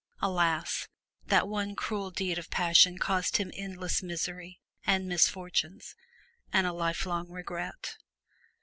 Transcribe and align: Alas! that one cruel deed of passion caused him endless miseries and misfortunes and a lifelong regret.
Alas! 0.19 0.87
that 1.27 1.47
one 1.47 1.75
cruel 1.75 2.09
deed 2.09 2.39
of 2.39 2.49
passion 2.49 2.97
caused 2.97 3.37
him 3.37 3.51
endless 3.53 4.01
miseries 4.01 4.55
and 4.83 5.07
misfortunes 5.07 5.93
and 6.51 6.65
a 6.65 6.73
lifelong 6.73 7.29
regret. 7.29 7.97